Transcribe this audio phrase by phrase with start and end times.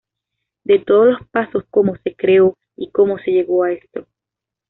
[0.63, 4.07] De todos los pasos, cómo se creó y cómo se llegó a esto.